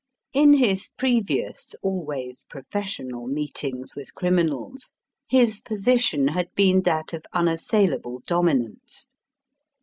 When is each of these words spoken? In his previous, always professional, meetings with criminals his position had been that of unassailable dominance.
In 0.33 0.53
his 0.53 0.89
previous, 0.97 1.75
always 1.83 2.43
professional, 2.49 3.27
meetings 3.27 3.95
with 3.95 4.15
criminals 4.15 4.91
his 5.29 5.61
position 5.61 6.29
had 6.29 6.47
been 6.55 6.81
that 6.85 7.13
of 7.13 7.21
unassailable 7.35 8.23
dominance. 8.25 9.09